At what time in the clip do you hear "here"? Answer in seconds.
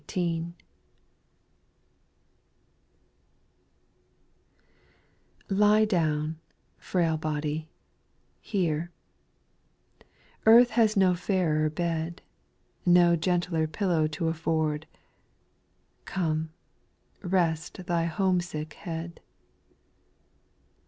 8.39-8.91